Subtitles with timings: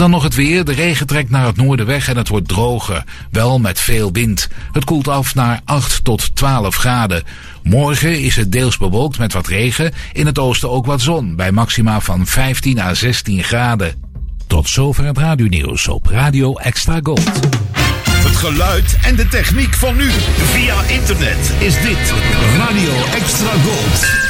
[0.00, 0.64] Dan nog het weer.
[0.64, 3.04] De regen trekt naar het noorden weg en het wordt droger.
[3.30, 4.48] Wel met veel wind.
[4.72, 7.22] Het koelt af naar 8 tot 12 graden.
[7.62, 9.92] Morgen is het deels bewolkt met wat regen.
[10.12, 11.36] In het oosten ook wat zon.
[11.36, 13.94] Bij maxima van 15 à 16 graden.
[14.46, 17.30] Tot zover het radionieuws op Radio Extra Gold.
[18.12, 20.10] Het geluid en de techniek van nu.
[20.36, 22.12] Via internet is dit
[22.56, 24.29] Radio Extra Gold.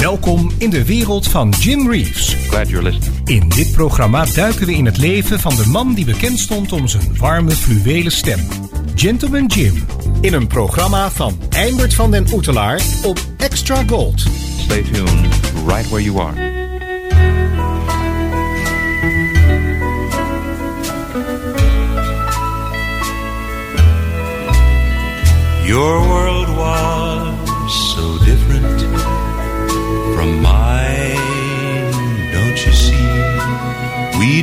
[0.00, 2.34] Welkom in de wereld van Jim Reeves.
[2.48, 3.28] Glad you're listening.
[3.28, 6.88] In dit programma duiken we in het leven van de man die bekend stond om
[6.88, 8.40] zijn warme fluwelen stem.
[8.94, 9.86] Gentleman Jim.
[10.20, 14.20] In een programma van Eimert van den Oetelaar op Extra Gold.
[14.58, 15.10] Stay tuned
[15.66, 16.48] right where you are.
[25.64, 26.99] Your world was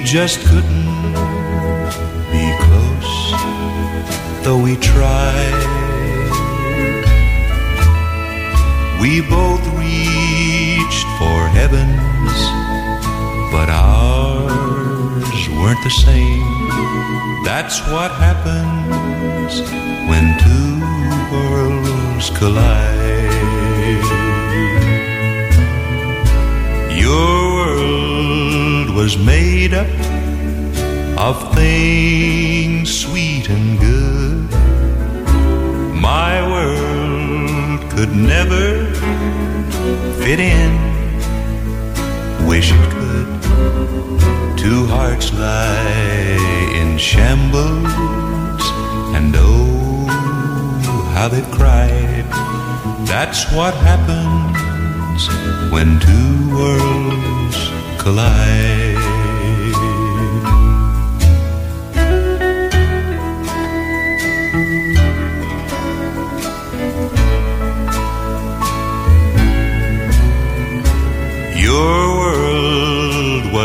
[0.07, 1.13] just couldn't
[2.31, 3.31] be close,
[4.41, 5.59] though we tried.
[9.01, 12.37] We both reached for heavens,
[13.51, 16.55] but ours weren't the same.
[17.43, 19.59] That's what happens
[20.07, 20.79] when two
[21.35, 23.36] worlds collide.
[29.07, 29.87] Was made up
[31.17, 34.51] of things sweet and good.
[36.09, 38.65] My world could never
[40.21, 40.71] fit in.
[42.49, 43.29] Wish it could.
[44.57, 48.63] Two hearts lie in shambles,
[49.15, 50.05] and oh,
[51.15, 52.27] how they cried.
[53.07, 55.21] That's what happens
[55.71, 57.57] when two worlds
[58.07, 58.96] collide.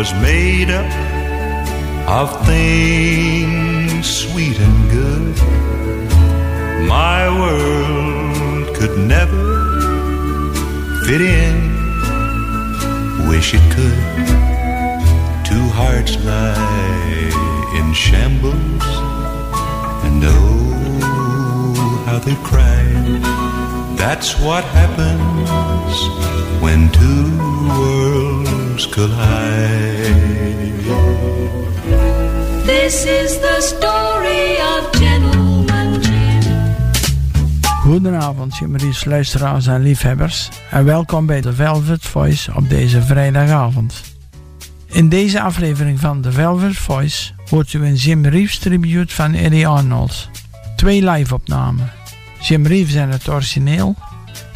[0.02, 0.92] Was made up
[2.18, 5.36] of things sweet and good.
[6.88, 9.46] My world could never
[11.06, 11.56] fit in.
[13.28, 14.02] Wish it could.
[15.50, 17.30] Two hearts lie
[17.78, 18.86] in shambles,
[20.06, 22.82] and oh, how they cry.
[24.02, 25.98] That's what happens
[26.60, 29.91] when two worlds collide.
[32.82, 36.74] This is the story of Gentleman Jim.
[37.80, 40.48] Goedenavond, Jimmeries luisteraars en liefhebbers.
[40.70, 44.02] En welkom bij de Velvet Voice op deze vrijdagavond.
[44.86, 49.66] In deze aflevering van The Velvet Voice hoort u een Jim Reeves tribute van Eddie
[49.66, 50.28] Arnold.
[50.76, 51.90] Twee live-opnamen.
[52.40, 53.94] Jim Reeves en het origineel.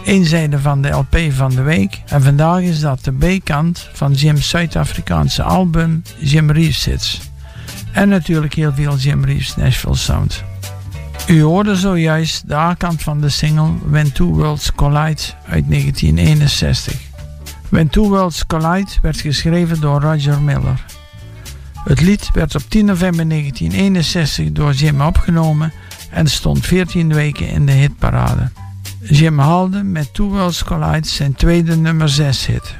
[0.04, 2.02] Eén zijde van de LP van de week.
[2.06, 7.34] En vandaag is dat de B-kant van Jim's Zuid-Afrikaanse album Jim Reeves Hits.
[7.96, 10.44] En natuurlijk heel veel Jim Reeves Nashville Sound.
[11.26, 17.00] U hoorde zojuist de A-kant van de single When Two Worlds Collide uit 1961.
[17.68, 20.84] When Two Worlds Collide werd geschreven door Roger Miller.
[21.84, 25.72] Het lied werd op 10 november 1961 door Jim opgenomen
[26.10, 28.50] en stond 14 weken in de hitparade.
[29.00, 32.74] Jim haalde met Two Worlds Collide zijn tweede nummer 6 hit.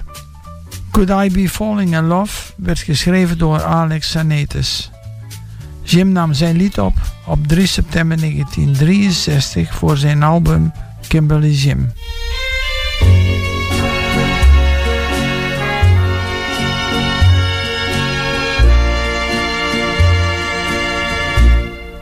[0.90, 4.90] Could I Be Falling in Love werd geschreven door Alex Sanetis.
[5.86, 6.94] Jim nam zijn lied op
[7.26, 10.72] op 3 september 1963 voor zijn album
[11.08, 11.92] Kimberly Jim.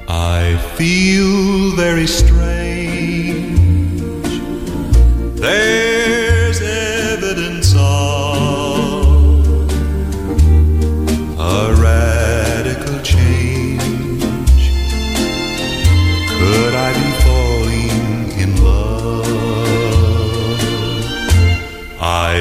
[0.09, 3.45] I feel very strange.
[5.35, 5.94] There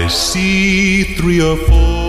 [0.04, 2.03] I see three or four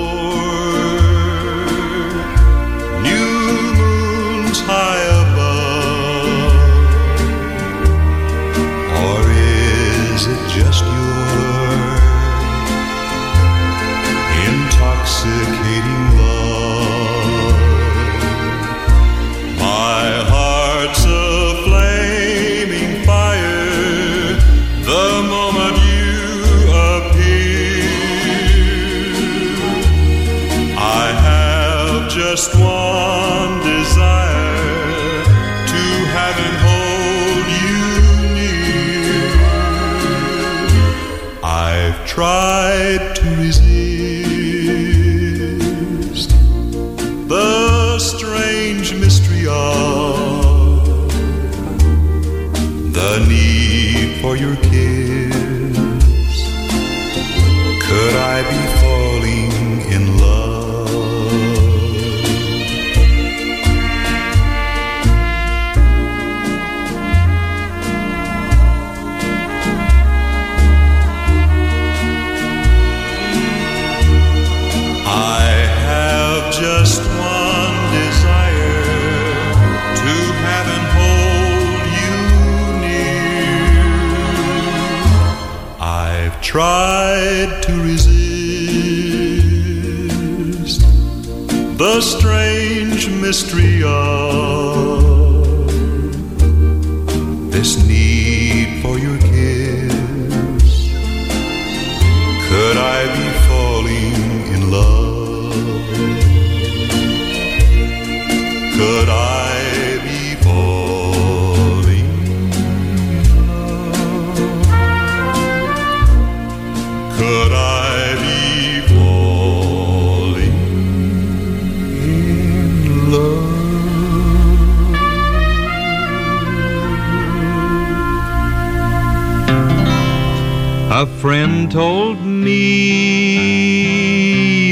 [131.24, 132.74] friend told me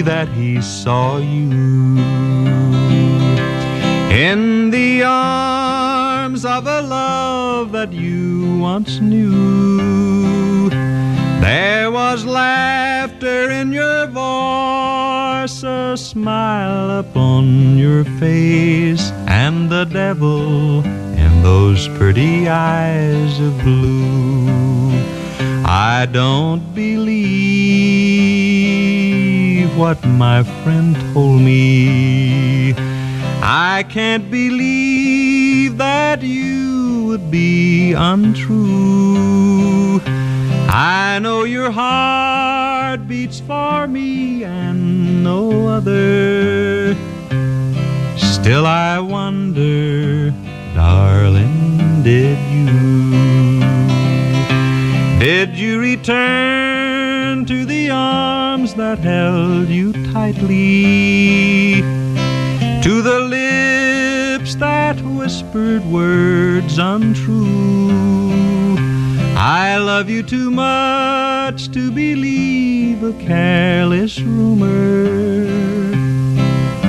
[0.02, 1.96] that he saw you
[4.12, 10.68] in the arms of a love that you once knew.
[11.40, 21.42] There was laughter in your voice, a smile upon your face, and the devil in
[21.42, 24.71] those pretty eyes of blue.
[25.74, 27.14] I don't believe
[29.74, 32.74] what my friend told me.
[33.40, 40.02] I can't believe that you would be untrue.
[40.68, 46.94] I know your heart beats for me and no other.
[48.18, 50.34] Still, I wonder,
[50.74, 53.31] darling, did you?
[55.22, 61.80] Did you return to the arms that held you tightly?
[62.82, 67.88] To the lips that whispered words untrue?
[69.36, 75.46] I love you too much to believe a careless rumor.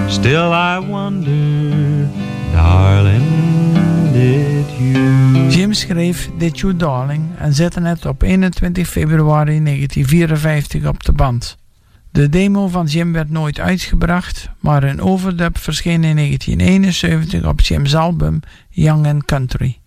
[0.09, 2.09] Still, I wonder,
[2.51, 3.73] darling,
[4.11, 5.32] did you?
[5.53, 11.57] Jim schreef Did You Darling en zette het op 21 februari 1954 op de band.
[12.11, 17.95] De demo van Jim werd nooit uitgebracht, maar een overdub verscheen in 1971 op Jim's
[17.95, 19.79] album Young and Country.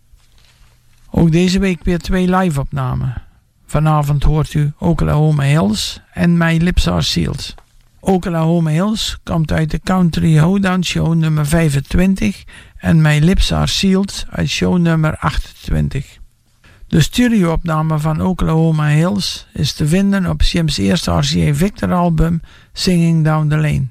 [1.10, 3.22] Ook deze week weer twee live-opnamen.
[3.66, 7.54] Vanavond hoort u Oklahoma Hills en My Lips Are Sealed.
[8.00, 12.44] Oklahoma Hills komt uit de Country Hoedown Show nummer 25
[12.86, 16.18] en My Lips Are Sealed uit show nummer 28.
[16.88, 22.40] De studioopname van Oklahoma Hills is te vinden op Jim's eerste RCA Victor album
[22.72, 23.86] Singing Down the Lane.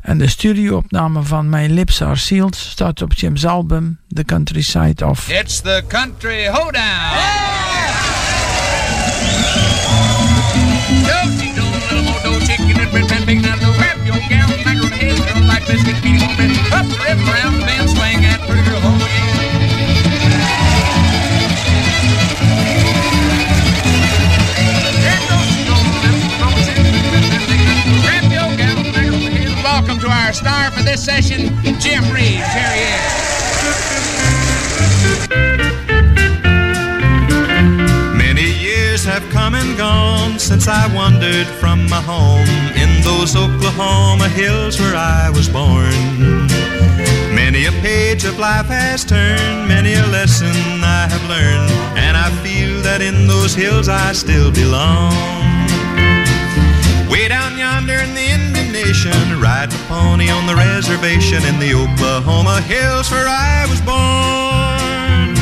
[0.00, 5.28] En de studioopname van My Lips Are Sealed staat op Jim's album The Countryside Of.
[5.28, 6.82] It's the country hoedown.
[11.06, 11.64] Don't do
[30.34, 32.42] star for this session, Jim Reeves.
[32.52, 33.34] Here he is.
[38.16, 44.28] Many years have come and gone since I wandered from my home in those Oklahoma
[44.28, 45.94] hills where I was born.
[47.32, 52.30] Many a page of life has turned, many a lesson I have learned, and I
[52.42, 55.12] feel that in those hills I still belong.
[57.08, 58.23] Way down yonder in the
[58.94, 63.80] Indian Nation, ride the pony on the reservation in the Oklahoma hills where I was
[63.80, 65.34] born.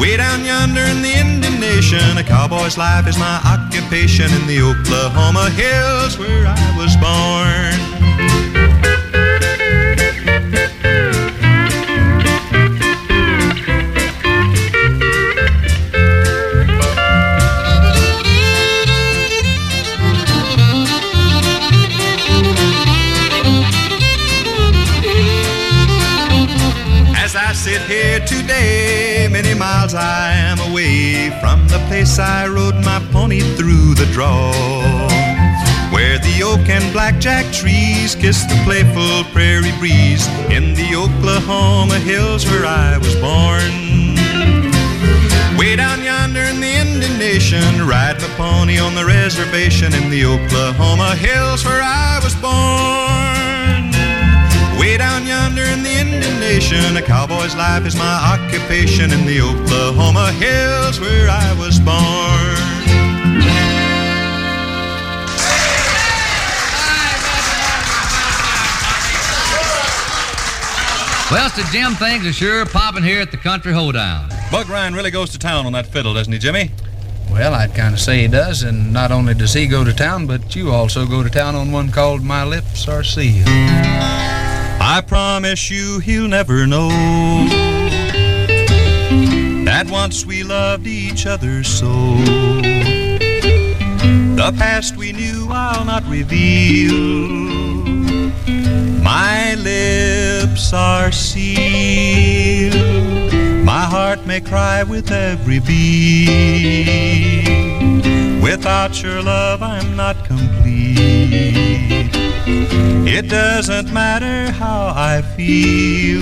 [0.00, 4.60] Way down yonder in the Indian Nation, a cowboy's life is my occupation in the
[4.60, 7.63] Oklahoma hills where I was born.
[29.64, 34.52] Miles I am away from the place I rode my pony through the draw.
[35.94, 40.24] Where the oak and blackjack trees kiss the playful prairie breeze
[40.56, 43.72] in the Oklahoma hills where I was born.
[45.58, 50.22] Way down yonder in the Indian Nation, ride my pony on the reservation in the
[50.34, 53.13] Oklahoma hills where I was born.
[54.94, 59.40] Way down yonder in the Indian Nation, a cowboy's life is my occupation in the
[59.40, 61.98] Oklahoma hills where I was born.
[71.28, 74.28] Well, so Jim, things are sure popping here at the Country Hoedown.
[74.52, 76.70] Buck Ryan really goes to town on that fiddle, doesn't he, Jimmy?
[77.32, 80.28] Well, I'd kind of say he does, and not only does he go to town,
[80.28, 84.33] but you also go to town on one called My Lips Are Sealed.
[84.86, 86.90] I promise you he'll never know
[89.64, 91.90] that once we loved each other so.
[94.36, 96.92] The past we knew I'll not reveal.
[99.02, 102.74] My lips are sealed.
[103.64, 107.44] My heart may cry with every beat.
[108.44, 112.10] Without your love, I'm not complete.
[113.16, 116.20] It doesn't matter how I feel.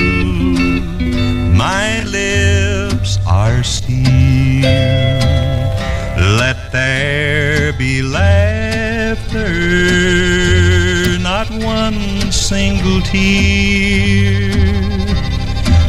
[1.64, 4.62] My lips are sealed.
[6.42, 9.48] Let there be laughter,
[11.18, 14.52] not one single tear.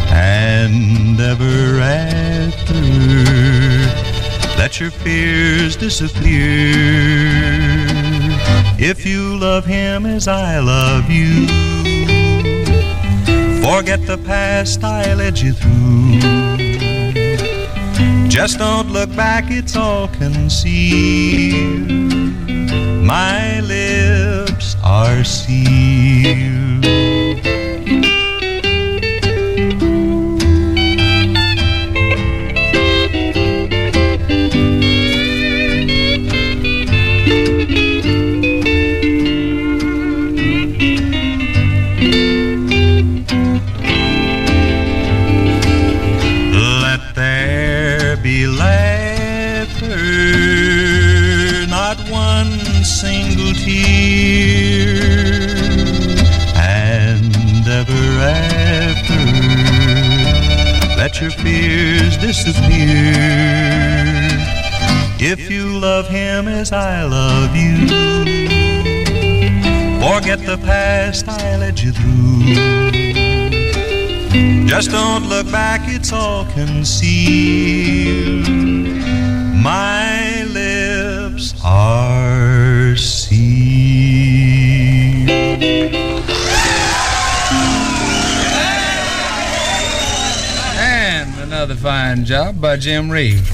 [0.09, 3.62] And ever after,
[4.63, 6.71] let your fears disappear.
[8.79, 11.47] If you love him as I love you,
[13.61, 16.21] forget the past I led you through.
[18.29, 21.89] Just don't look back, it's all concealed.
[23.03, 27.12] My lips are sealed.
[61.13, 63.13] Let your fears disappear.
[65.19, 67.87] If you love him as I love you,
[70.01, 72.55] forget the past I led you through.
[74.65, 78.49] Just don't look back, it's all concealed.
[79.63, 82.12] My lips are
[91.23, 93.49] And another fine job by Jim Reeves.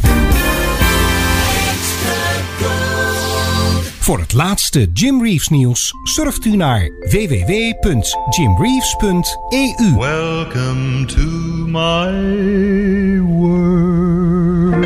[3.99, 9.95] Voor het laatste Jim Reeves nieuws surft u naar www.jimreeves.eu.
[9.97, 11.21] Welcome to
[11.67, 14.85] my world.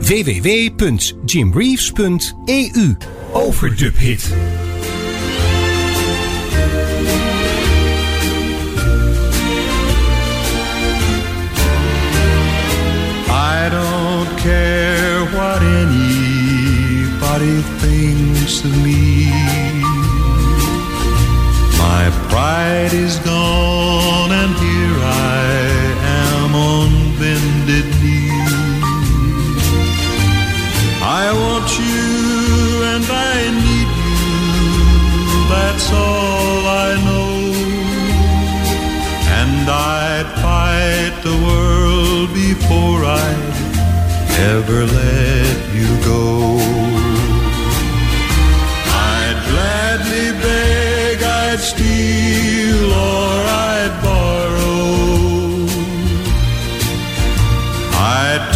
[0.00, 2.96] www.jimreeves.eu.
[3.32, 4.34] Overdub hit.
[17.42, 19.30] everybody thinks of me.
[21.78, 25.42] My pride is gone and here I
[26.20, 28.30] am on bended knee.
[31.02, 34.28] I want you and I need you,
[35.52, 37.32] that's all I know.
[39.40, 43.30] And I'd fight the world before I
[44.54, 46.71] ever let you go.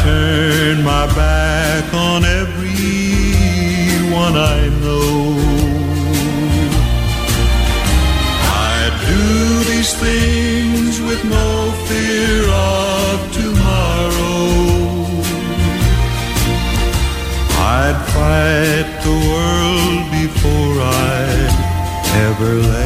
[0.06, 2.64] turn my back on everyone
[4.56, 5.14] I know.
[8.72, 8.76] I
[9.10, 9.25] do
[9.72, 11.48] these things with no
[11.88, 12.38] fear
[12.78, 14.44] of tomorrow.
[17.78, 21.25] I'd fight the world before I
[22.26, 22.85] ever left.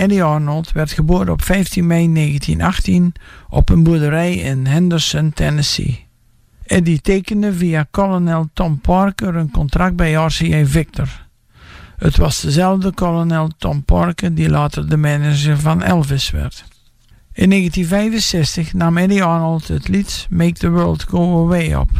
[0.00, 3.12] Eddie Arnold werd geboren op 15 mei 1918
[3.48, 6.06] op een boerderij in Henderson, Tennessee.
[6.66, 11.26] Eddie tekende via kolonel Tom Parker een contract bij RCA Victor.
[11.96, 16.64] Het was dezelfde kolonel Tom Parker die later de manager van Elvis werd.
[17.32, 21.90] In 1965 nam Eddie Arnold het lied Make the World Go Away op.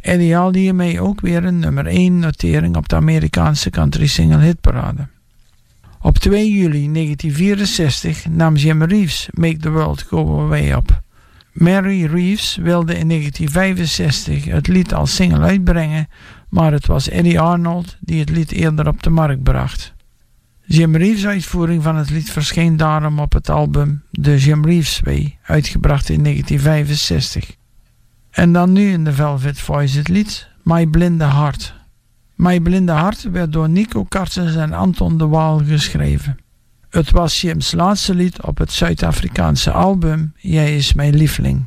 [0.00, 5.08] Eddie haalde hiermee ook weer een nummer 1 notering op de Amerikaanse country single hitparade.
[6.02, 11.02] Op 2 juli 1964 nam Jim Reeves Make the World Go Away op.
[11.52, 16.08] Mary Reeves wilde in 1965 het lied als single uitbrengen,
[16.48, 19.94] maar het was Eddie Arnold die het lied eerder op de markt bracht.
[20.64, 25.38] Jim Reeves' uitvoering van het lied verscheen daarom op het album The Jim Reeves Way,
[25.42, 27.56] uitgebracht in 1965.
[28.30, 31.79] En dan nu in de Velvet Voice het lied My Blinde Hart.
[32.40, 36.38] My Blinde Hart werd door Nico Kartens en Anton de Waal geschreven.
[36.90, 41.66] Het was Jim's laatste lied op het Zuid-Afrikaanse album Jij is mijn lieveling.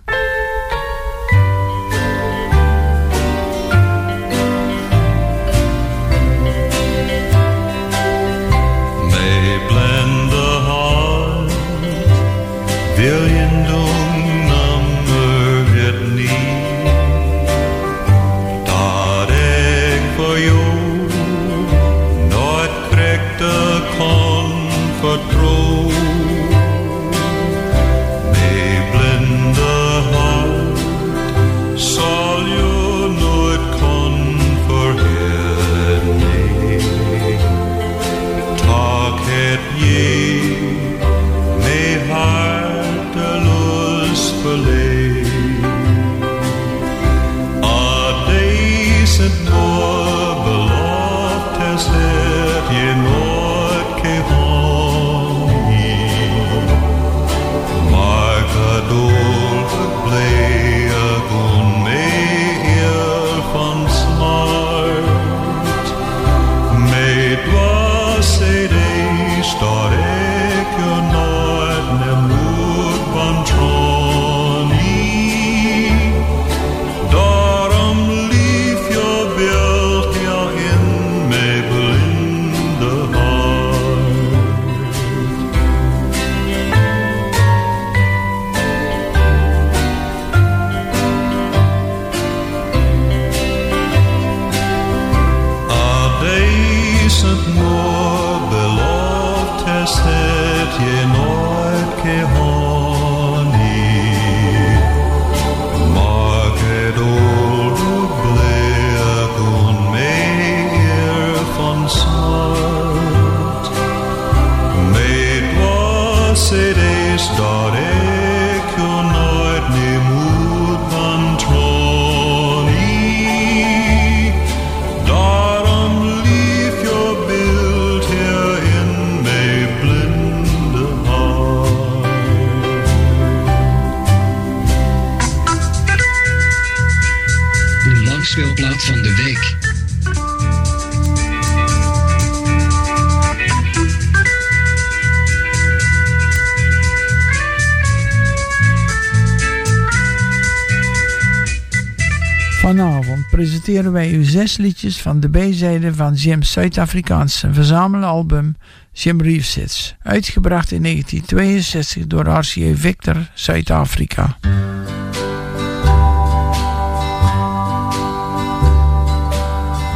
[153.73, 158.55] Presenteren wij u zes liedjes van de B-zijde van Jim's Zuid-Afrikaanse verzamelalbum
[158.91, 164.37] Jim Reeves uitgebracht in 1962 door RCA Victor Zuid-Afrika.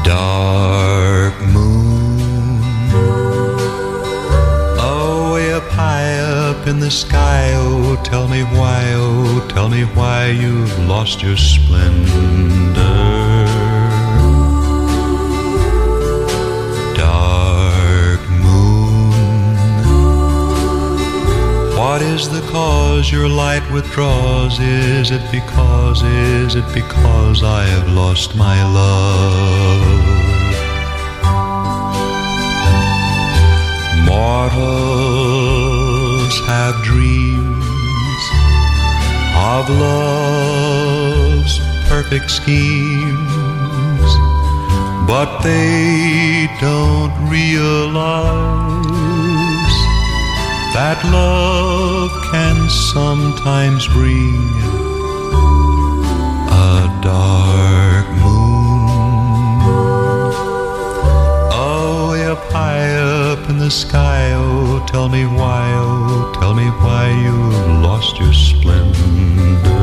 [0.04, 2.60] Dark moon,
[4.78, 7.54] oh, way up high up in the sky.
[7.56, 13.17] Oh, tell me why, oh, tell me why you've lost your splendor.
[21.98, 24.60] What is the cause your light withdraws?
[24.60, 29.82] Is it because, is it because I have lost my love?
[34.06, 34.80] Mortals
[36.46, 37.66] have dreams
[39.56, 44.12] of love's perfect schemes,
[45.08, 48.97] but they don't realize
[50.78, 54.38] that love can sometimes bring
[56.70, 59.58] a dark moon.
[61.52, 66.68] Oh, way up high up in the sky, oh, tell me why, oh, tell me
[66.84, 69.77] why you've lost your splendor.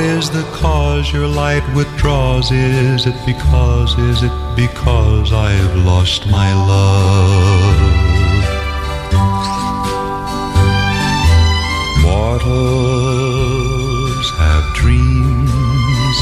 [0.00, 2.50] Is the cause your light withdraws?
[2.50, 7.80] Is it because, is it because I've lost my love?
[12.02, 13.10] Mortals
[14.38, 16.16] have dreams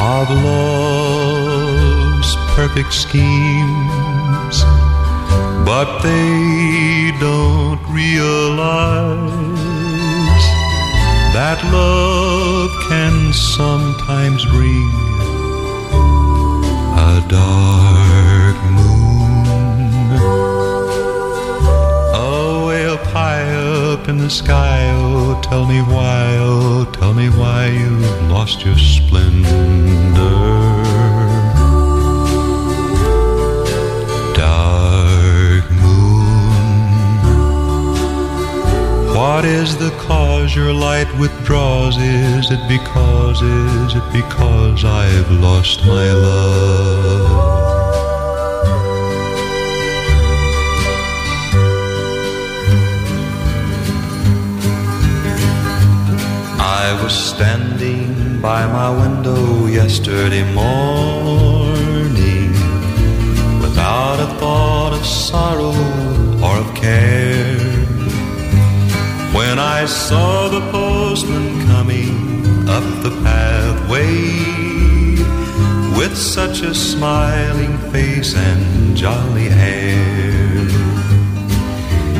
[0.00, 4.64] of love's perfect schemes,
[5.66, 9.51] but they don't realize
[11.42, 14.88] that love can sometimes bring
[17.10, 20.20] a dark moon.
[22.14, 27.28] Oh, way up high up in the sky, oh, tell me why, oh, tell me
[27.30, 30.81] why you've lost your splendor.
[39.22, 41.96] What is the cause your light withdraws?
[41.96, 47.30] Is it because, is it because I've lost my love?
[56.58, 62.50] I was standing by my window yesterday morning
[63.64, 65.76] without a thought of sorrow
[66.44, 67.81] or of care.
[69.34, 74.62] When I saw the postman coming up the pathway
[75.96, 80.66] with such a smiling face and jolly air.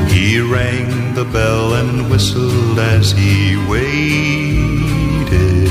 [0.08, 5.68] He rang the bell and whistled as he waited.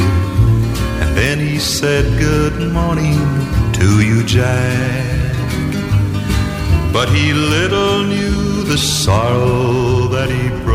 [1.02, 3.18] And then he said, Good morning
[3.74, 5.36] to you, Jack.
[6.94, 10.71] But he little knew the sorrow that he brought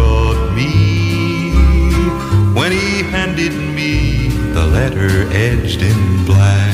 [3.36, 6.72] handed me the letter edged in black.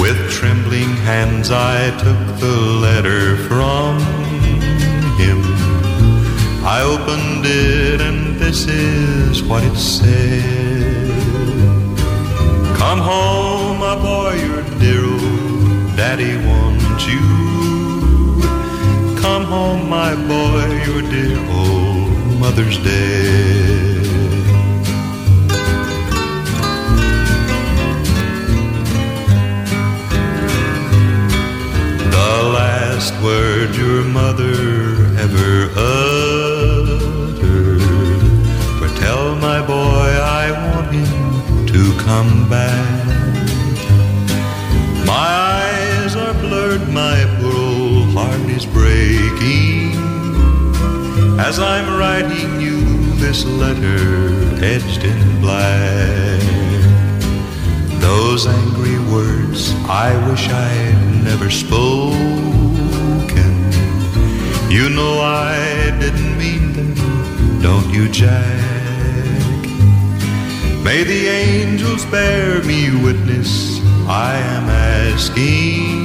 [0.00, 2.56] With trembling hands I took the
[2.86, 3.98] letter from
[5.20, 5.40] him.
[6.64, 11.10] I opened it and this is what it said.
[12.78, 17.26] Come home, my boy, your dear old daddy wants you.
[19.20, 23.93] Come home, my boy, your dear old mother's dead.
[33.24, 34.52] Word your mother
[35.24, 37.00] ever uttered
[38.78, 40.08] were tell my boy
[40.42, 43.06] I want him to come back.
[45.06, 45.30] My
[45.62, 49.94] eyes are blurred, my poor old heart is breaking
[51.40, 52.80] as I'm writing you
[53.24, 54.28] this letter
[54.62, 56.42] edged in black.
[58.02, 62.53] Those angry words I wish I'd never spoken.
[64.70, 66.94] You know I didn't mean them,
[67.62, 69.62] don't you, Jack?
[70.82, 76.04] May the angels bear me witness, I am asking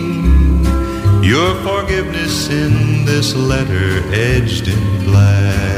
[1.23, 5.68] your forgiveness in this letter edged in black.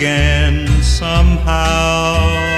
[0.00, 2.49] Again somehow?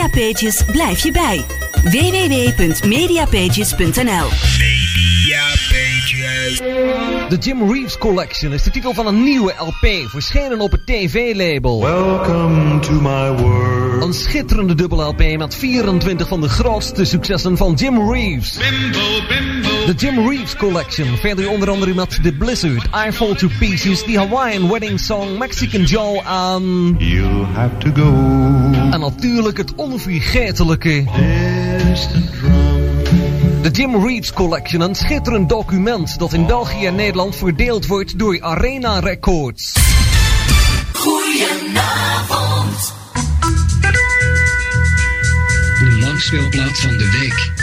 [0.00, 1.44] Mediapages blijf je bij.
[1.82, 4.28] www.mediapages.nl
[7.28, 11.80] De Jim Reeves Collection is de titel van een nieuwe LP, verschenen op het TV-label.
[11.80, 14.04] Welcome to my world.
[14.04, 18.58] Een schitterende dubbel LP met 24 van de grootste successen van Jim Reeves.
[19.86, 24.18] De Jim Reeves Collection, verder onder andere met The Blizzard, I Fall to Pieces, The
[24.18, 26.94] Hawaiian Wedding Song, Mexican Joe en...
[26.98, 28.12] You'll have to go.
[28.90, 31.04] En natuurlijk het onvergetelijke...
[33.62, 38.42] De Jim Reeves Collection, een schitterend document dat in België en Nederland verdeeld wordt door
[38.42, 39.76] Arena Records.
[40.92, 42.92] Goedenavond.
[45.78, 47.59] De langspeelplaat van de week.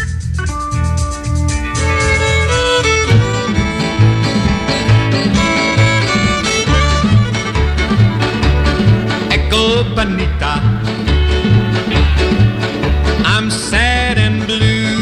[9.68, 10.62] Echo Bonita.
[13.26, 14.96] I'm sad and blue.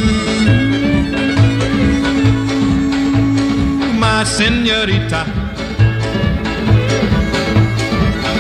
[3.99, 5.21] My senorita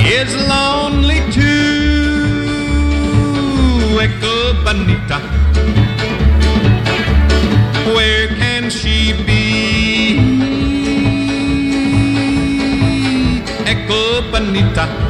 [0.01, 2.23] is lonely too.
[4.01, 5.19] Echo Bonita.
[7.93, 10.17] Where can she be?
[13.67, 15.04] Echo Bonita.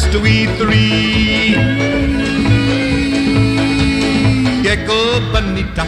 [0.00, 1.56] Just we three.
[4.64, 5.84] Echo Bonita,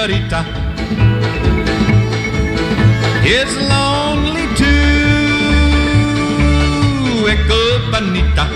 [0.00, 0.40] senorita
[3.22, 4.68] is lonely too.
[7.28, 8.46] Echo Bonita,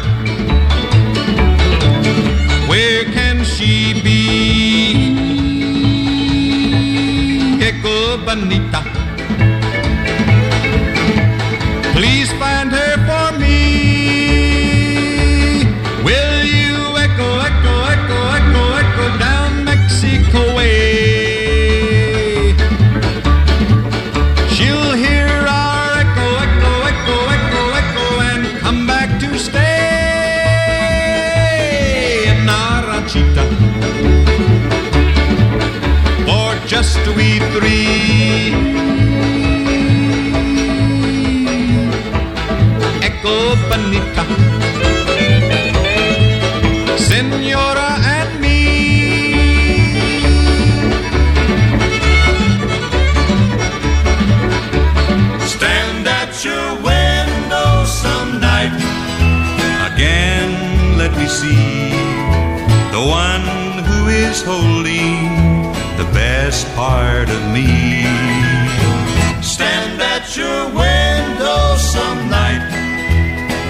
[2.67, 5.13] where can she be?
[7.61, 8.81] Echo Bonita,
[64.35, 65.17] is holding
[66.01, 68.03] the best part of me.
[69.43, 71.63] Stand at your window
[71.95, 72.65] some night.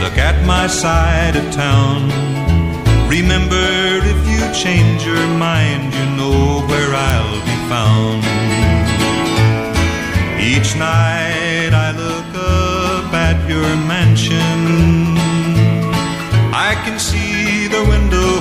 [0.02, 2.00] Look at my side of town.
[3.16, 3.68] Remember,
[4.12, 8.20] if you change your mind, you know where I'll be found.
[10.52, 14.63] Each night I look up at your mansion.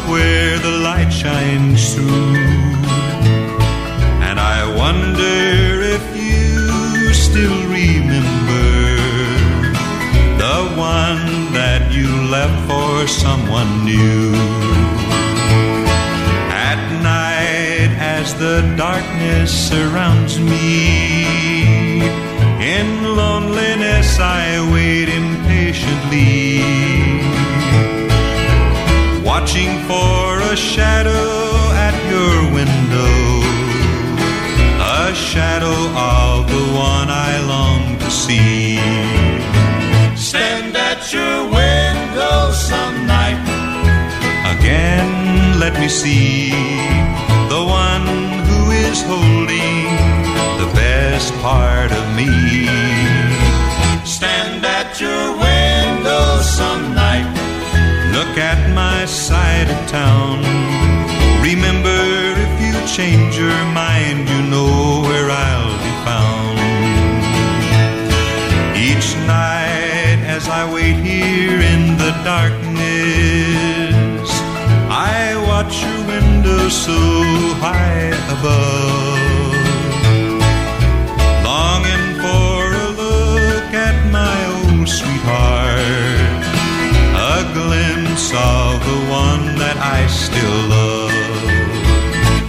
[0.09, 2.36] Where the light shines through.
[4.27, 8.63] And I wonder if you still remember
[10.43, 14.34] the one that you left for someone new.
[16.69, 22.01] At night, as the darkness surrounds me,
[22.75, 27.03] in loneliness I wait impatiently,
[29.34, 31.25] watching for a shadow
[31.88, 33.15] at your window,
[35.01, 35.79] a shadow
[36.13, 38.77] of the one I long to see.
[40.29, 43.41] Stand at your window some night.
[44.53, 45.09] Again,
[45.63, 46.51] let me see
[47.53, 48.05] the one
[48.47, 49.84] who is holding
[50.61, 52.29] the best part of me.
[54.05, 55.53] Stand at your window.
[58.34, 60.41] Look at my side of town.
[61.43, 62.01] Remember,
[62.45, 66.57] if you change your mind, you know where I'll be found.
[68.75, 72.71] Each night, as I wait here in the darkness,
[74.89, 76.97] I watch your window so
[77.61, 79.12] high above,
[88.36, 91.13] of the one that I still love.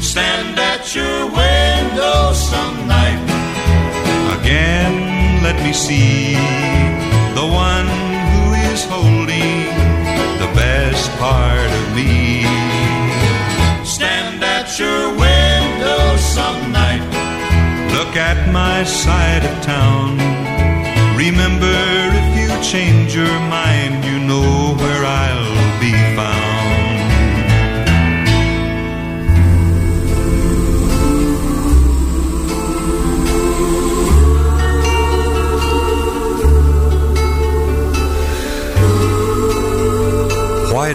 [0.02, 3.20] Stand at your window some night.
[4.40, 6.34] Again, let me see
[7.36, 7.88] the one
[8.32, 9.68] who is holding
[10.40, 12.48] the best part of me.
[13.84, 17.04] Stand at your window some night.
[17.92, 20.16] Look at my side of town.
[21.14, 21.76] Remember,
[22.20, 23.83] if you change your mind,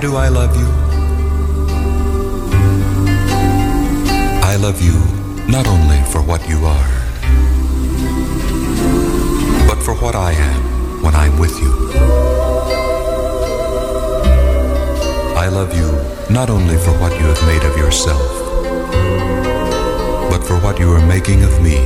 [0.02, 0.68] do I love you?
[4.42, 4.96] I love you
[5.52, 6.92] not only for what you are,
[9.68, 11.74] but for what I am when I'm with you.
[15.36, 15.92] I love you
[16.34, 18.32] not only for what you have made of yourself,
[20.32, 21.78] but for what you are making of me.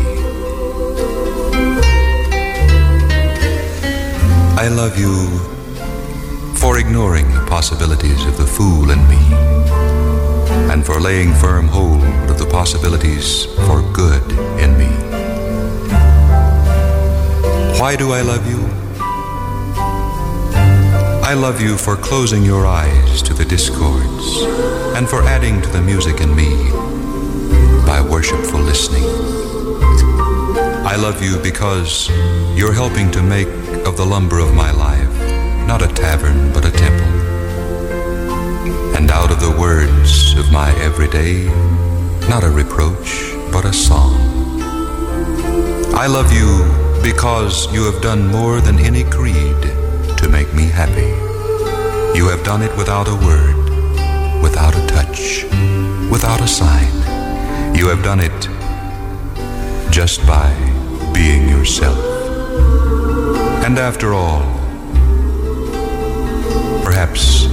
[4.56, 5.54] I love you
[6.64, 9.22] for ignoring the possibilities of the fool in me,
[10.72, 12.02] and for laying firm hold
[12.32, 14.24] of the possibilities for good
[14.64, 14.88] in me.
[17.82, 18.62] Why do I love you?
[21.32, 24.26] I love you for closing your eyes to the discords
[24.96, 26.50] and for adding to the music in me
[27.86, 29.04] by worshipful listening.
[30.94, 32.08] I love you because
[32.58, 33.50] you're helping to make
[33.86, 34.83] of the lumber of my life
[35.74, 37.14] not a tavern but a temple.
[38.96, 41.46] And out of the words of my everyday,
[42.30, 44.14] not a reproach but a song.
[45.96, 46.52] I love you
[47.02, 49.62] because you have done more than any creed
[50.20, 51.12] to make me happy.
[52.16, 53.58] You have done it without a word,
[54.44, 55.46] without a touch,
[56.12, 56.94] without a sign.
[57.76, 58.40] You have done it
[59.90, 60.54] just by
[61.16, 61.98] being yourself.
[63.66, 64.63] And after all,
[66.84, 67.48] perhaps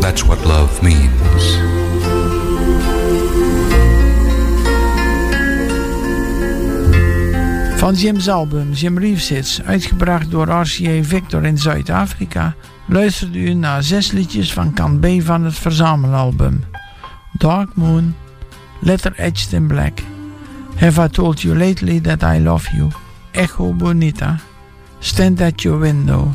[0.00, 1.44] that's what love means.
[7.76, 12.54] Van Jim's album Jim Reeves uitgebracht door RCA Victor in Zuid-Afrika,
[12.86, 16.64] luisterde u naar zes liedjes van kant B van het verzamelalbum.
[17.32, 18.14] Dark Moon,
[18.80, 19.98] Letter Etched in Black,
[20.76, 22.90] Have I Told You Lately That I Love You,
[23.30, 24.38] Echo Bonita,
[24.98, 26.28] Stand at Your Window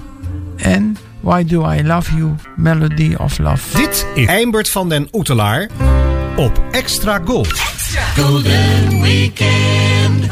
[0.55, 3.78] en Why Do I Love You, Melody of Love.
[3.78, 5.69] Dit is Eimbert van den Oetelaar
[6.36, 7.59] op Extra Gold.
[8.15, 10.30] Golden Weekend.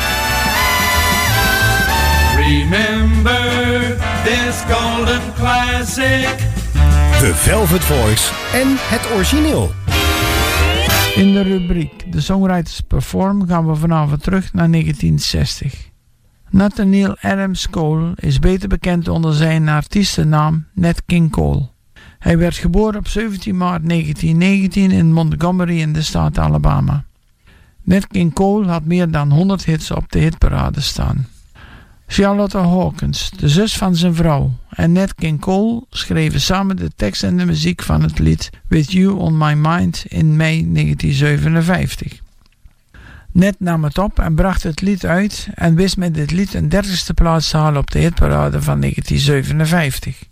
[2.35, 6.37] Remember this golden classic.
[7.19, 9.71] The Velvet Voice en het origineel.
[11.15, 15.88] In de rubriek The Songwriters Perform gaan we vanavond terug naar 1960.
[16.51, 21.69] Nathaniel Adams Cole is beter bekend onder zijn artiestennaam Nat King Cole.
[22.19, 27.03] Hij werd geboren op 17 maart 1919 in Montgomery in de staat Alabama.
[27.83, 31.27] Nat King Cole had meer dan 100 hits op de hitparade staan.
[32.07, 37.23] Charlotte Hawkins, de zus van zijn vrouw, en Nat King Cole schreven samen de tekst
[37.23, 42.19] en de muziek van het lied With You on My Mind in mei 1957.
[43.39, 46.69] Ned nam het op en bracht het lied uit en wist met dit lied een
[46.69, 50.23] dertigste plaats te halen op de hitparade van 1957.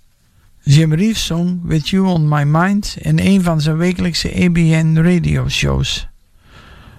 [0.64, 5.50] Jim Reeves zong With You on My Mind in een van zijn wekelijkse ABN radio
[5.50, 6.08] shows.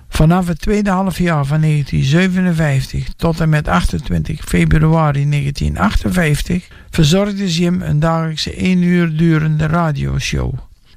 [0.09, 8.01] Vanaf het tweede halfjaar van 1957 tot en met 28 februari 1958 verzorgde Jim een
[8.01, 10.55] dagelijkse 1 uur durende radioshow,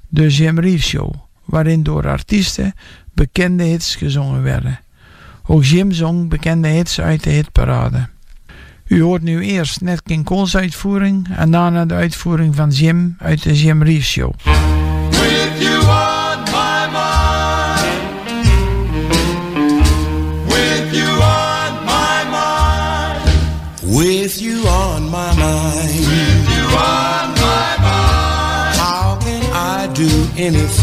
[0.07, 1.14] de Jim Reeves Show,
[1.45, 2.74] waarin door artiesten
[3.14, 4.80] bekende hits gezongen werden.
[5.52, 8.08] Ook Jim zong bekende hits uit de hitparade.
[8.88, 13.43] U hoort nu eerst net King Cole's uitvoering en daarna de uitvoering van Jim uit
[13.43, 14.34] de Jim Reeves Show.
[15.10, 18.02] With you on my mind.
[20.47, 23.22] With you on my mind.
[23.97, 25.91] With you on my mind.
[26.08, 28.76] With you on my mind.
[28.78, 30.80] How can I do anything?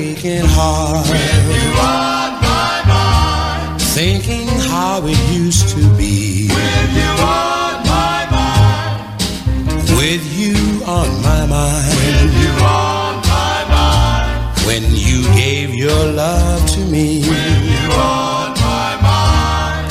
[0.00, 1.06] Aching heart.
[1.08, 3.82] With you on my mind.
[3.82, 6.48] Thinking how it used to be.
[6.48, 9.00] With you on my mind.
[10.00, 10.56] With you
[10.98, 11.94] on my mind.
[12.00, 14.66] With you on my mind.
[14.66, 17.20] When you gave your love to me.
[17.28, 19.88] With you on my mind.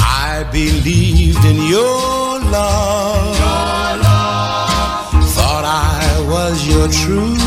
[0.00, 3.38] I believed in your love.
[3.44, 5.14] Your love.
[5.36, 7.37] Thought I was your true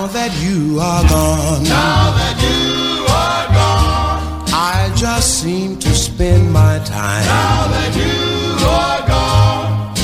[0.00, 1.62] Now that you are gone.
[1.64, 4.48] Now that you are gone.
[4.48, 7.26] I just seem to spend my time.
[7.26, 9.94] Now that you are gone.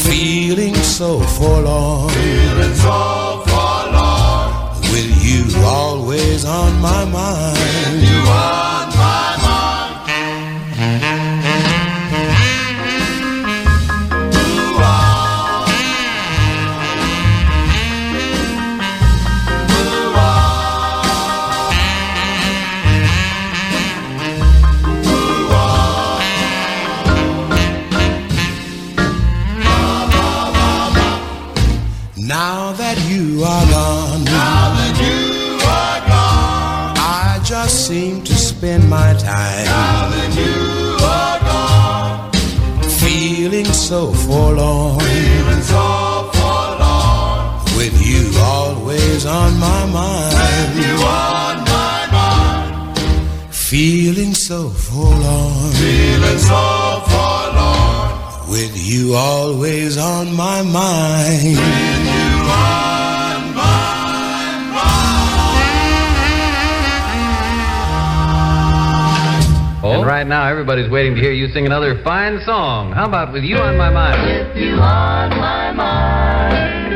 [0.00, 2.10] Feeling so forlorn.
[2.10, 4.78] Feeling so forlorn.
[4.92, 7.59] With you always on my mind.
[54.50, 55.70] So forlorn.
[55.74, 58.50] Feeling so forlorn.
[58.50, 61.56] With you always on my mind.
[61.56, 63.94] With you on my
[64.74, 64.90] mind.
[69.84, 72.90] And right now, everybody's waiting to hear you sing another fine song.
[72.90, 74.20] How about With You on My Mind?
[74.20, 76.90] With you on my mind.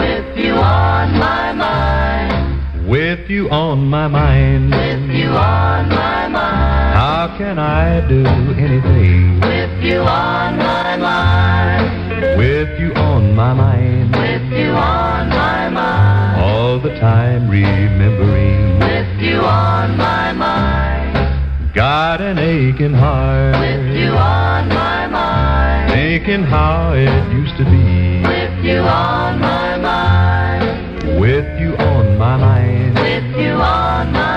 [0.00, 2.88] With you on my mind.
[2.88, 6.94] With you on my mind, With you on my mind.
[6.98, 8.24] how can I do
[8.58, 9.40] anything?
[9.40, 12.38] With you on my mind.
[12.38, 16.42] With you on my mind, With you on my mind.
[16.42, 18.78] all the time remembering.
[18.80, 21.74] With you on my mind.
[21.74, 25.90] Got an aching heart, With you on my mind.
[25.92, 28.22] thinking how it used to be.
[28.22, 31.20] With you on my mind.
[31.20, 34.33] With you on my mind, With you on my mind.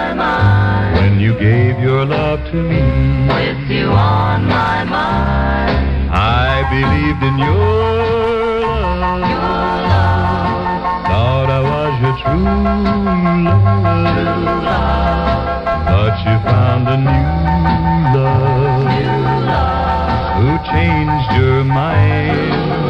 [1.40, 2.82] Gave your love to me.
[3.28, 6.10] With you on my mind.
[6.10, 8.68] I believed in your
[9.92, 10.26] love.
[11.06, 12.44] Thought I was your true
[14.66, 15.64] love.
[15.86, 17.28] But you found a new
[18.18, 18.88] love.
[20.38, 22.87] Who changed your mind.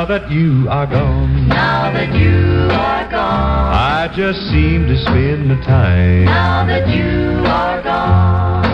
[0.00, 3.74] Now that you are gone, Now that you are gone.
[4.00, 8.64] I just seem to spend the time Now that you are gone.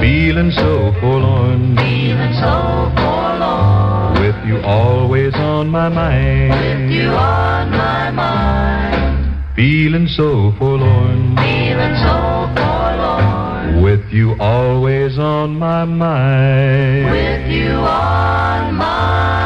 [0.00, 1.76] feeling so forlorn.
[1.76, 4.18] Feeling so forlorn.
[4.18, 6.50] With you always on my mind.
[6.50, 9.54] With you on my mind.
[9.54, 11.36] Feeling so forlorn.
[11.36, 13.80] Feeling so forlorn.
[13.84, 17.12] With you always on my mind.
[17.12, 19.43] With you on my mind.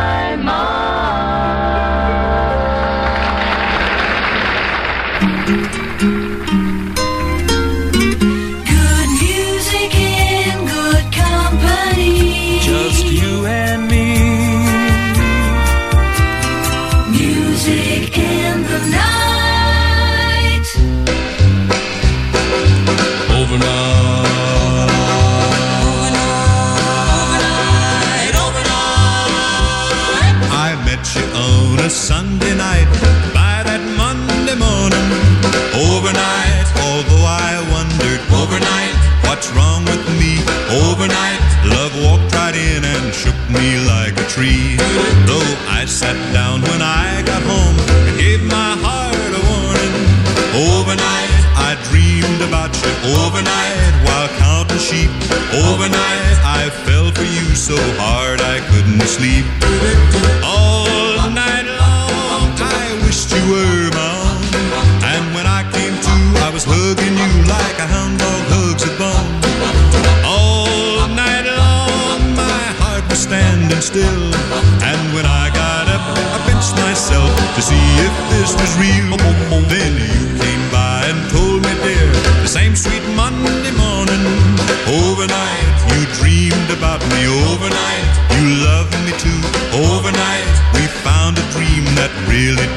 [45.99, 46.48] Sat down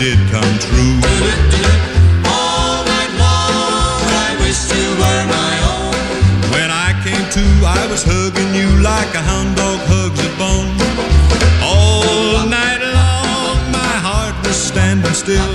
[0.02, 0.98] did come true.
[2.26, 5.94] All night long, I wished you were my own.
[6.50, 10.74] When I came to, I was hugging you like a hound dog hugs a bone.
[11.62, 15.54] All night long, my heart was standing still.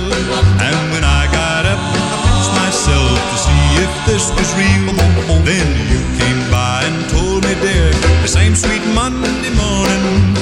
[0.63, 4.95] And when I got up, I pinched myself to see if this was real.
[5.43, 7.91] Then you came by and told me, dear,
[8.23, 10.36] the same sweet Monday morning.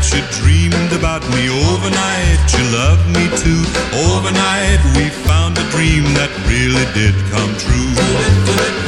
[0.00, 1.50] Overnight, you dreamed about me.
[1.68, 3.62] Overnight, you loved me too.
[4.08, 7.92] Overnight, we found a dream that really did come true.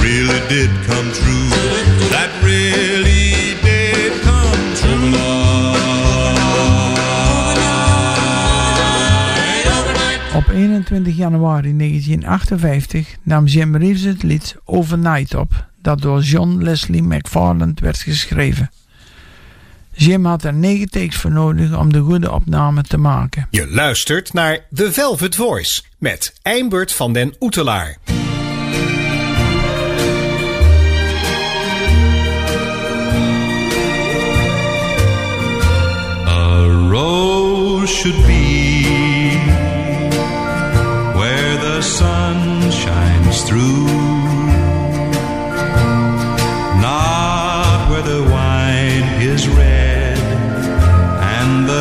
[0.01, 1.51] Really did come true.
[2.09, 5.13] That really did come true.
[10.35, 17.03] Op 21 januari 1958 nam Jim Reeves het lied Overnight op, dat door John Leslie
[17.03, 18.71] McFarland werd geschreven.
[19.95, 23.47] Jim had er negen takes voor nodig om de goede opname te maken.
[23.51, 27.97] Je luistert naar The Velvet Voice met Eimbert van den Oetelaar.
[36.27, 39.37] A rose should be
[41.15, 44.22] where the sun shines through,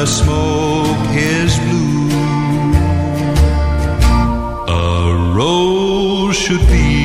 [0.01, 2.09] the smoke is blue.
[4.67, 7.00] A rose should be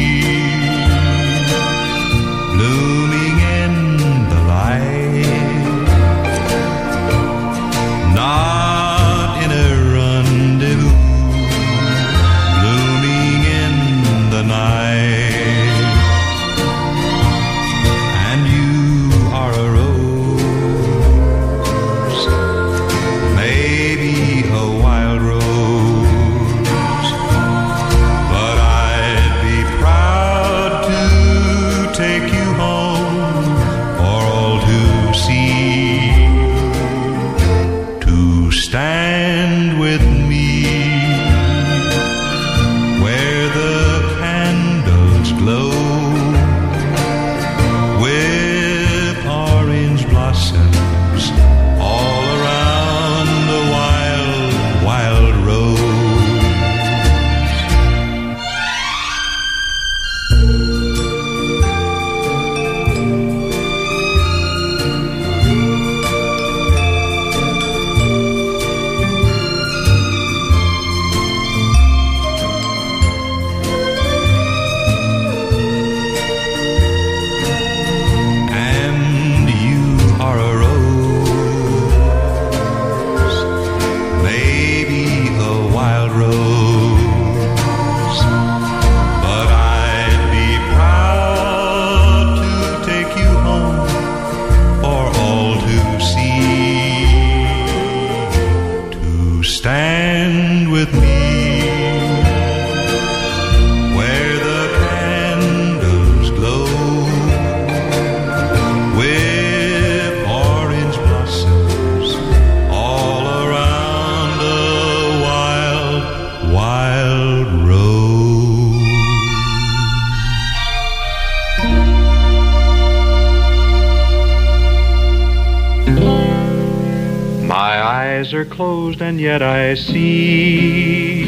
[129.17, 131.23] and yet I see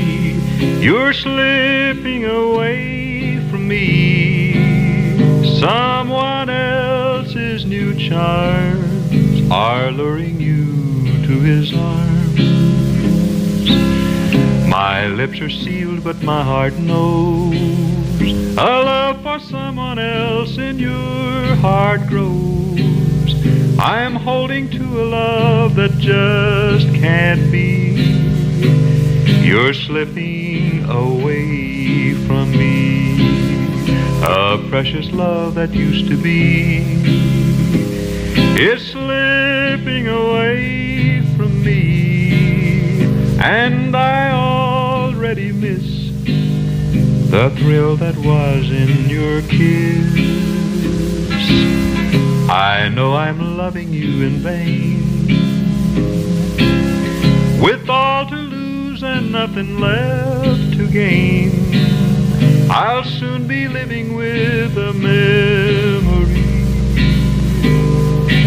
[0.79, 4.53] you're slipping away from me.
[5.59, 10.67] Someone else's new charms are luring you
[11.29, 12.41] to his arms.
[14.69, 17.57] My lips are sealed, but my heart knows
[18.59, 22.69] a love for someone else in your heart grows.
[23.81, 26.48] I am holding to a love that just
[29.99, 33.19] slipping away from me.
[34.23, 36.85] A precious love that used to be
[38.63, 43.03] is slipping away from me.
[43.43, 46.13] And I already miss
[47.33, 50.15] the thrill that was in your kiss.
[52.49, 55.09] I know I'm loving you in vain.
[57.61, 58.38] With all to
[59.01, 61.51] lose and nothing left to gain,
[62.71, 66.45] I'll soon be living with a memory.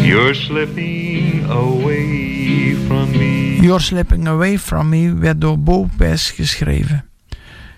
[0.08, 3.60] You're slipping away from me.
[3.62, 7.06] You're Slipping Away From Me werd door Bo Pass geschreven.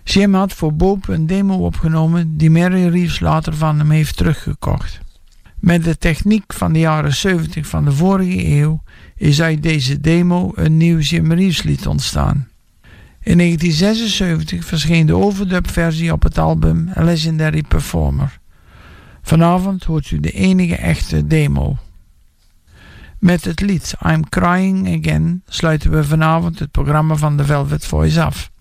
[0.03, 4.99] Jim had voor Bob een demo opgenomen die Mary Reeves later van hem heeft teruggekocht.
[5.59, 8.83] Met de techniek van de jaren 70 van de vorige eeuw
[9.15, 12.47] is uit deze demo een nieuw Jim Reeves lied ontstaan.
[13.23, 18.39] In 1976 verscheen de overdub versie op het album Legendary Performer.
[19.21, 21.77] Vanavond hoort u de enige echte demo.
[23.19, 28.23] Met het lied I'm Crying Again sluiten we vanavond het programma van The Velvet Voice
[28.23, 28.51] af.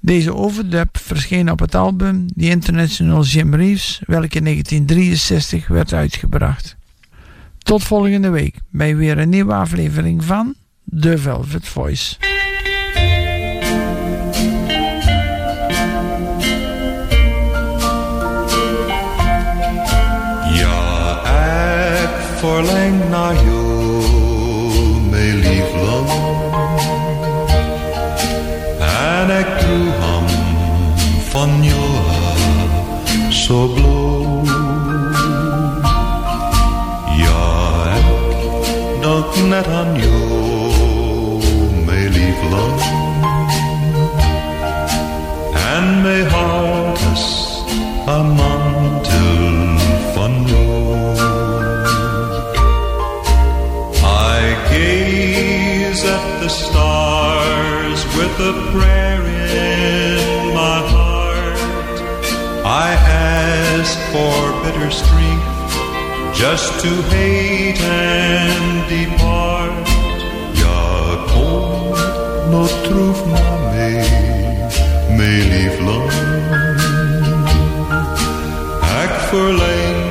[0.00, 6.76] Deze overdub verscheen op het album The International Jim Reeves, welke in 1963 werd uitgebracht.
[7.58, 10.54] Tot volgende week bij weer een nieuwe aflevering van
[11.00, 12.29] The Velvet Voice.
[22.40, 24.04] Verlang naar jou,
[25.10, 26.08] mijn liefling.
[28.78, 30.26] En ik doe hem
[31.28, 34.42] van jou zo blauw.
[37.16, 40.09] Ja, ik denk net aan jou,
[58.40, 61.58] with prayer in my heart.
[62.64, 65.72] I ask for bitter strength
[66.42, 69.88] just to hate and depart.
[70.62, 70.84] Ja,
[71.32, 71.90] kom
[72.50, 74.08] nog troef naar mij,
[75.16, 76.10] mijn liefling.
[79.04, 80.09] Ik verlang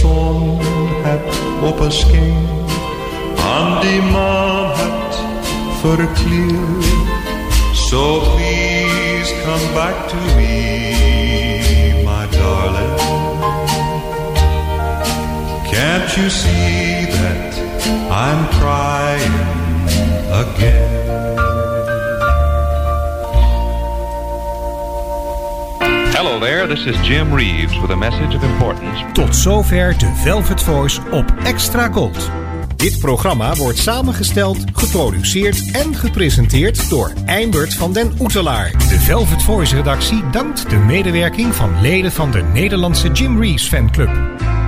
[0.00, 0.60] zon
[1.62, 1.80] op
[3.44, 5.00] aan die maan
[5.80, 6.84] verkleerd.
[7.72, 12.98] So please come back to me, my darling.
[15.70, 17.52] Can't you see that
[18.10, 19.36] I'm crying
[20.44, 21.39] again?
[26.20, 29.12] Hello there, this is Jim Reeves with a message of importance.
[29.12, 32.30] Tot zover de Velvet Voice op Extra Gold.
[32.76, 38.70] Dit programma wordt samengesteld, geproduceerd en gepresenteerd door Eimert van den Oetelaar.
[38.70, 44.10] De Velvet Voice redactie dankt de medewerking van leden van de Nederlandse Jim Reeves fanclub.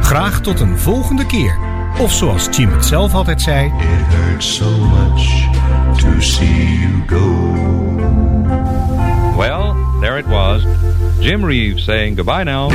[0.02, 1.58] Graag tot een volgende keer.
[1.98, 3.66] Of zoals Jim het zelf altijd zei...
[3.66, 5.48] It hurts so much
[5.96, 7.71] to see you go.
[11.22, 12.68] Jim Reeves saying goodbye now.